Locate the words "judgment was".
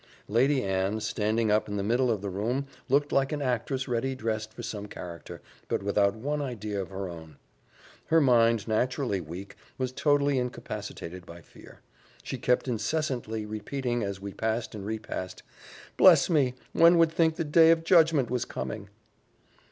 17.83-18.43